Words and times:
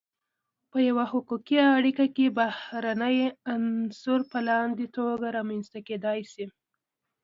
په 0.71 0.77
یوه 0.89 1.03
حقوقی 1.11 1.57
اړیکی 1.77 2.07
کی 2.15 2.25
بهرنی 2.37 3.17
عنصر 3.53 4.19
په 4.31 4.39
لاندی 4.47 4.87
توګه 4.95 5.27
رامنځته 5.37 5.79
کیدای 5.87 6.21
سی: 6.33 6.45